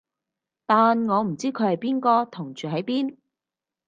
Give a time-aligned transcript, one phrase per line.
[0.65, 3.17] 但我唔知佢係邊個同住喺邊